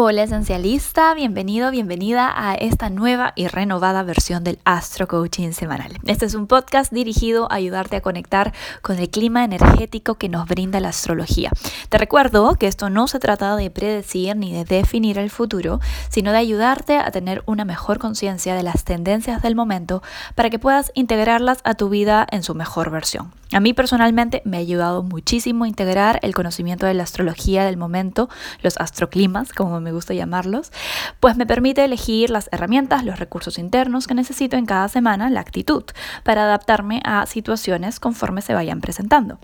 [0.00, 5.98] Hola esencialista, bienvenido, bienvenida a esta nueva y renovada versión del Astro Coaching semanal.
[6.06, 10.46] Este es un podcast dirigido a ayudarte a conectar con el clima energético que nos
[10.46, 11.50] brinda la astrología.
[11.88, 15.80] Te recuerdo que esto no se trata de predecir ni de definir el futuro,
[16.10, 20.00] sino de ayudarte a tener una mejor conciencia de las tendencias del momento
[20.36, 23.32] para que puedas integrarlas a tu vida en su mejor versión.
[23.52, 28.28] A mí personalmente me ha ayudado muchísimo integrar el conocimiento de la astrología del momento,
[28.62, 30.70] los astroclimas, como me gusta llamarlos,
[31.18, 35.40] pues me permite elegir las herramientas, los recursos internos que necesito en cada semana, la
[35.40, 35.84] actitud,
[36.24, 39.38] para adaptarme a situaciones conforme se vayan presentando.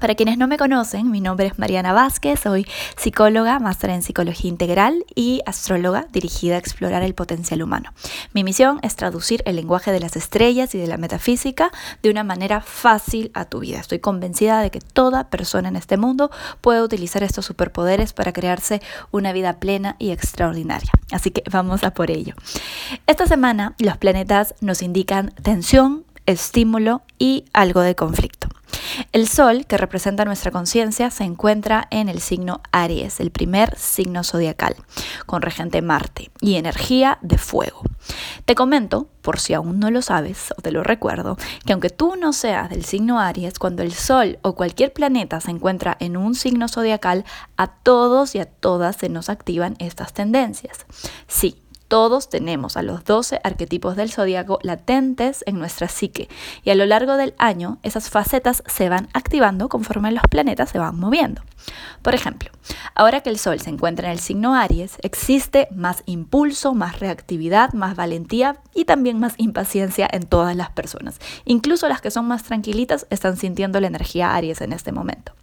[0.00, 4.48] Para quienes no me conocen, mi nombre es Mariana Vázquez, soy psicóloga, máster en psicología
[4.48, 7.92] integral y astróloga dirigida a explorar el potencial humano.
[8.32, 11.70] Mi misión es traducir el lenguaje de las estrellas y de la metafísica
[12.02, 13.80] de una manera fácil a tu vida.
[13.80, 16.30] Estoy convencida de que toda persona en este mundo
[16.62, 20.90] puede utilizar estos superpoderes para crearse una vida plena y extraordinaria.
[21.12, 22.34] Así que vamos a por ello.
[23.06, 28.41] Esta semana los planetas nos indican tensión, estímulo y algo de conflicto.
[29.12, 34.24] El Sol, que representa nuestra conciencia, se encuentra en el signo Aries, el primer signo
[34.24, 34.76] zodiacal,
[35.26, 37.82] con regente Marte y energía de fuego.
[38.44, 42.16] Te comento, por si aún no lo sabes o te lo recuerdo, que aunque tú
[42.16, 46.34] no seas del signo Aries, cuando el Sol o cualquier planeta se encuentra en un
[46.34, 47.24] signo zodiacal,
[47.56, 50.86] a todos y a todas se nos activan estas tendencias.
[51.28, 51.61] Sí,
[51.92, 56.30] todos tenemos a los 12 arquetipos del zodiaco latentes en nuestra psique
[56.64, 60.78] y a lo largo del año esas facetas se van activando conforme los planetas se
[60.78, 61.42] van moviendo.
[62.00, 62.50] Por ejemplo,
[62.94, 67.74] ahora que el Sol se encuentra en el signo Aries, existe más impulso, más reactividad,
[67.74, 71.20] más valentía y también más impaciencia en todas las personas.
[71.44, 75.34] Incluso las que son más tranquilitas están sintiendo la energía Aries en este momento.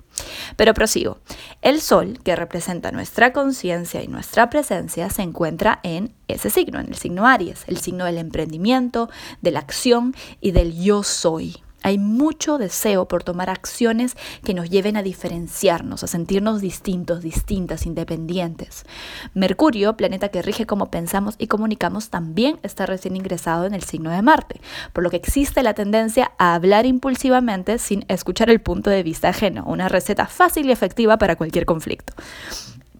[0.56, 1.20] Pero prosigo.
[1.62, 6.88] El Sol, que representa nuestra conciencia y nuestra presencia, se encuentra en ese signo, en
[6.88, 9.10] el signo Aries, el signo del emprendimiento,
[9.42, 11.64] de la acción y del yo soy.
[11.84, 17.86] Hay mucho deseo por tomar acciones que nos lleven a diferenciarnos, a sentirnos distintos, distintas,
[17.86, 18.86] independientes.
[19.34, 24.10] Mercurio, planeta que rige cómo pensamos y comunicamos, también está recién ingresado en el signo
[24.12, 24.62] de Marte,
[24.94, 29.30] por lo que existe la tendencia a hablar impulsivamente sin escuchar el punto de vista
[29.30, 32.14] ajeno, una receta fácil y efectiva para cualquier conflicto.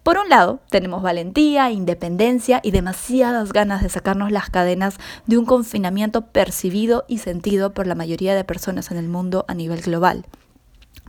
[0.02, 4.96] Por un lado, tenemos valentía, independencia y demasiadas ganas de sacarnos las cadenas
[5.26, 9.54] de un confinamiento percibido y sentido por la mayoría de personas en el mundo a
[9.54, 10.24] nivel global.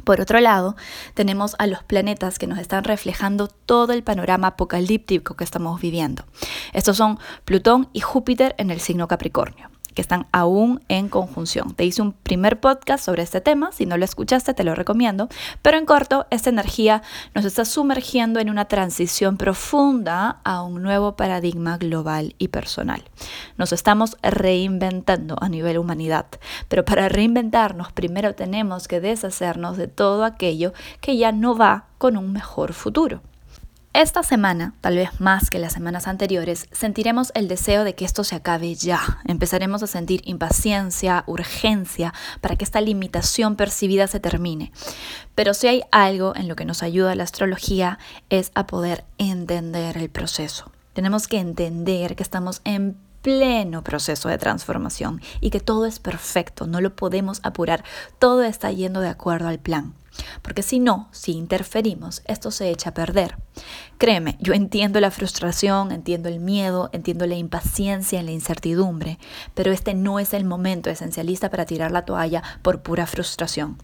[0.04, 0.76] Por otro lado,
[1.14, 6.26] tenemos a los planetas que nos están reflejando todo el panorama apocalíptico que estamos viviendo.
[6.74, 11.74] Estos son Plutón y Júpiter en el signo Capricornio que están aún en conjunción.
[11.74, 15.30] Te hice un primer podcast sobre este tema, si no lo escuchaste te lo recomiendo,
[15.62, 17.02] pero en corto, esta energía
[17.36, 23.04] nos está sumergiendo en una transición profunda a un nuevo paradigma global y personal.
[23.58, 26.28] Nos estamos reinventando a nivel humanidad,
[26.68, 32.18] pero para reinventarnos primero tenemos que deshacernos de todo aquello que ya no va con
[32.18, 33.22] un mejor futuro.
[33.94, 38.24] Esta semana, tal vez más que las semanas anteriores, sentiremos el deseo de que esto
[38.24, 39.20] se acabe ya.
[39.26, 44.72] Empezaremos a sentir impaciencia, urgencia para que esta limitación percibida se termine.
[45.36, 49.98] Pero si hay algo en lo que nos ayuda la astrología es a poder entender
[49.98, 50.72] el proceso.
[50.94, 56.66] Tenemos que entender que estamos en pleno proceso de transformación y que todo es perfecto,
[56.66, 57.84] no lo podemos apurar,
[58.20, 59.96] todo está yendo de acuerdo al plan.
[60.42, 63.38] Porque si no, si interferimos, esto se echa a perder.
[63.98, 69.20] Créeme, yo entiendo la frustración, entiendo el miedo, entiendo la impaciencia y la incertidumbre,
[69.54, 73.78] pero este no es el momento esencialista para tirar la toalla por pura frustración.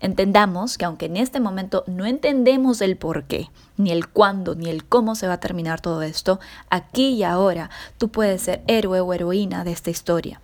[0.00, 4.70] Entendamos que aunque en este momento no entendemos el por qué, ni el cuándo, ni
[4.70, 6.40] el cómo se va a terminar todo esto,
[6.70, 10.40] aquí y ahora tú puedes ser héroe o heroína de esta historia.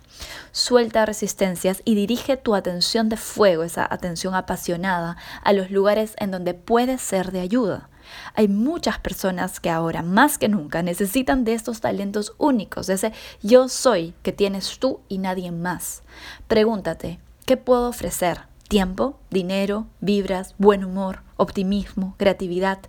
[0.51, 6.31] Suelta resistencias y dirige tu atención de fuego, esa atención apasionada, a los lugares en
[6.31, 7.89] donde puedes ser de ayuda.
[8.35, 13.13] Hay muchas personas que ahora más que nunca necesitan de estos talentos únicos, de ese
[13.41, 16.03] yo soy que tienes tú y nadie más.
[16.47, 18.54] Pregúntate, ¿qué puedo ofrecer?
[18.67, 22.79] Tiempo, dinero, vibras, buen humor, optimismo, creatividad,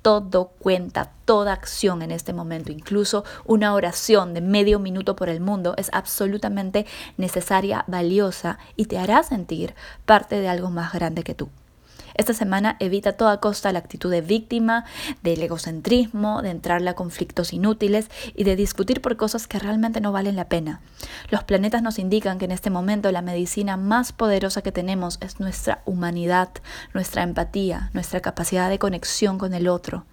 [0.00, 5.40] todo cuenta, toda acción en este momento, incluso una oración de medio minuto por el
[5.40, 6.86] mundo es absolutamente
[7.18, 9.74] necesaria, valiosa y te hará sentir
[10.06, 11.50] parte de algo más grande que tú.
[12.16, 14.86] Esta semana evita a toda costa la actitud de víctima,
[15.22, 20.12] del egocentrismo, de entrarle a conflictos inútiles y de discutir por cosas que realmente no
[20.12, 20.80] valen la pena.
[21.28, 25.40] Los planetas nos indican que en este momento la medicina más poderosa que tenemos es
[25.40, 26.48] nuestra humanidad,
[26.94, 30.06] nuestra empatía, nuestra capacidad de conexión con el otro.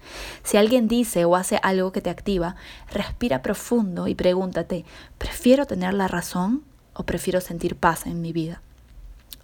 [0.43, 2.57] Si alguien dice o hace algo que te activa,
[2.91, 4.83] respira profundo y pregúntate,
[5.17, 6.63] ¿prefiero tener la razón
[6.93, 8.61] o prefiero sentir paz en mi vida?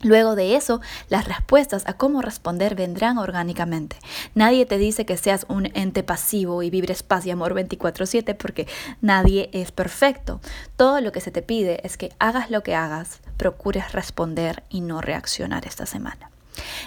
[0.02, 0.80] Luego de eso,
[1.10, 3.98] las respuestas a cómo responder vendrán orgánicamente.
[4.34, 8.68] Nadie te dice que seas un ente pasivo y vibres paz y amor 24/7 porque
[9.02, 10.40] nadie es perfecto.
[10.78, 14.82] Todo lo que se te pide es que hagas lo que hagas, procures responder y
[14.82, 16.32] no reaccionar esta semana.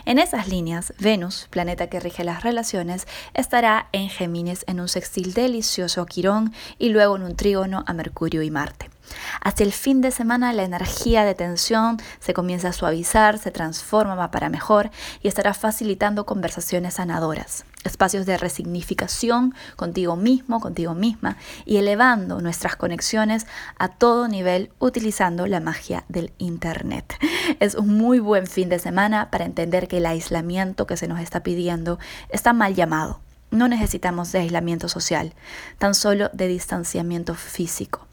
[0.04, 5.34] En esas líneas, Venus, planeta que rige las relaciones, estará en Géminis en un sextil
[5.34, 8.91] delicioso a Quirón y luego en un trígono a Mercurio y Marte.
[9.40, 14.30] Hacia el fin de semana la energía de tensión se comienza a suavizar, se transforma
[14.30, 14.90] para mejor
[15.22, 22.76] y estará facilitando conversaciones sanadoras, espacios de resignificación contigo mismo, contigo misma y elevando nuestras
[22.76, 23.46] conexiones
[23.78, 27.14] a todo nivel utilizando la magia del Internet.
[27.60, 31.20] Es un muy buen fin de semana para entender que el aislamiento que se nos
[31.20, 31.98] está pidiendo
[32.28, 33.20] está mal llamado.
[33.50, 35.34] No necesitamos de aislamiento social,
[35.78, 38.06] tan solo de distanciamiento físico.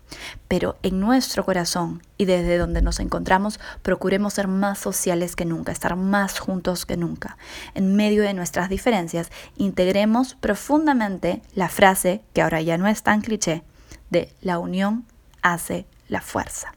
[0.48, 5.72] Pero en nuestro corazón y desde donde nos encontramos, procuremos ser más sociales que nunca,
[5.72, 7.38] estar más juntos que nunca.
[7.76, 13.22] En medio de nuestras diferencias, integremos profundamente la frase, que ahora ya no es tan
[13.22, 13.64] cliché,
[14.10, 15.06] de la unión
[15.42, 16.74] hace la fuerza.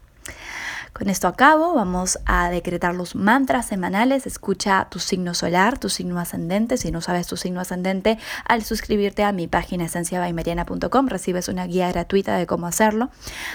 [0.93, 4.27] Con esto acabo, vamos a decretar los mantras semanales.
[4.27, 6.77] Escucha tu signo solar, tu signo ascendente.
[6.77, 11.91] Si no sabes tu signo ascendente, al suscribirte a mi página esenciabaimariana.com recibes una guía
[11.91, 13.09] gratuita de cómo hacerlo.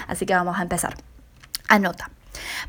[0.07, 0.97] Así que vamos a empezar.
[1.69, 2.11] Anota.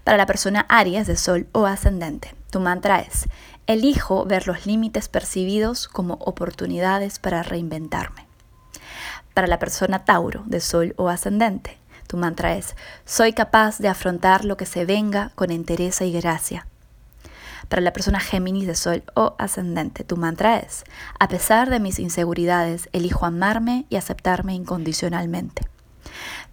[0.05, 3.29] Para la persona Aries de Sol o ascendente, tu mantra es,
[3.67, 8.27] elijo ver los límites percibidos como oportunidades para reinventarme.
[9.35, 11.79] Para la persona Tauro de Sol o ascendente,
[12.11, 12.75] tu mantra es,
[13.05, 16.67] soy capaz de afrontar lo que se venga con entereza y gracia.
[17.69, 20.83] Para la persona Géminis de Sol o ascendente, tu mantra es,
[21.21, 25.63] a pesar de mis inseguridades, elijo amarme y aceptarme incondicionalmente.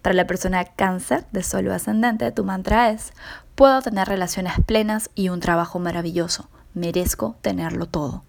[0.04, 3.12] Para la persona Cáncer de Sol o ascendente, tu mantra es,
[3.56, 8.27] puedo tener relaciones plenas y un trabajo maravilloso, merezco tenerlo todo.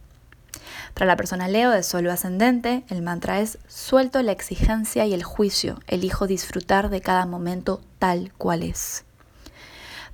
[0.95, 5.23] Para la persona Leo de solo ascendente, el mantra es suelto la exigencia y el
[5.23, 9.05] juicio, elijo disfrutar de cada momento tal cual es.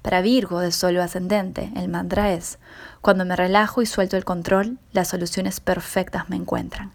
[0.02, 2.58] Para Virgo de solo ascendente, el mantra es
[3.00, 6.92] cuando me relajo y suelto el control, las soluciones perfectas me encuentran.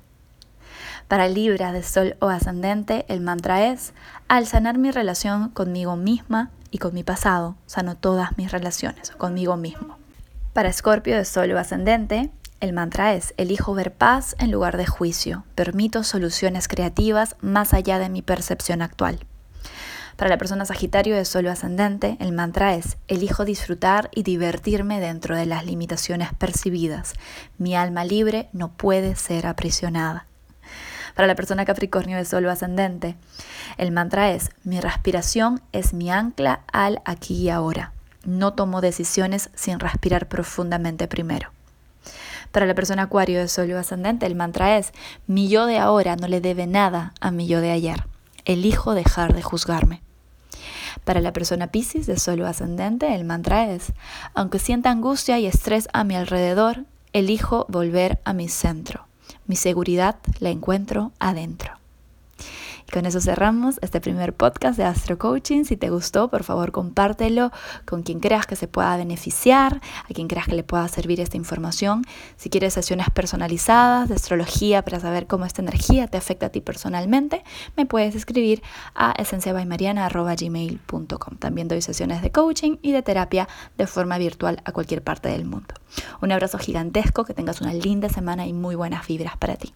[1.07, 3.93] Para Libra de Sol o ascendente, el mantra es,
[4.27, 9.57] al sanar mi relación conmigo misma y con mi pasado, sano todas mis relaciones conmigo
[9.57, 9.97] mismo.
[10.53, 14.85] Para Escorpio de Sol o ascendente, el mantra es, elijo ver paz en lugar de
[14.85, 19.19] juicio, permito soluciones creativas más allá de mi percepción actual.
[20.17, 25.37] Para la persona Sagitario de Solo Ascendente, el mantra es, elijo disfrutar y divertirme dentro
[25.37, 27.13] de las limitaciones percibidas.
[27.57, 30.25] Mi alma libre no puede ser aprisionada.
[31.15, 33.15] Para la persona Capricornio de Solo Ascendente,
[33.77, 37.93] el mantra es, mi respiración es mi ancla al aquí y ahora.
[38.25, 41.51] No tomo decisiones sin respirar profundamente primero.
[42.51, 44.91] Para la persona acuario de sol ascendente, el mantra es,
[45.27, 48.05] mi yo de ahora no le debe nada a mi yo de ayer.
[48.45, 50.01] Elijo dejar de juzgarme.
[51.03, 53.93] Para la persona Pisces de sol ascendente, el mantra es,
[54.33, 59.07] aunque sienta angustia y estrés a mi alrededor, elijo volver a mi centro.
[59.45, 61.78] Mi seguridad la encuentro adentro
[62.91, 65.63] con eso cerramos este primer podcast de Astro Coaching.
[65.63, 67.51] Si te gustó, por favor, compártelo
[67.85, 71.37] con quien creas que se pueda beneficiar, a quien creas que le pueda servir esta
[71.37, 72.03] información.
[72.37, 76.61] Si quieres sesiones personalizadas de astrología para saber cómo esta energía te afecta a ti
[76.61, 77.43] personalmente,
[77.77, 78.63] me puedes escribir
[78.95, 81.37] a esenciabaymariana.gmail.com.
[81.37, 83.47] También doy sesiones de coaching y de terapia
[83.77, 85.75] de forma virtual a cualquier parte del mundo.
[86.21, 89.73] Un abrazo gigantesco, que tengas una linda semana y muy buenas vibras para ti.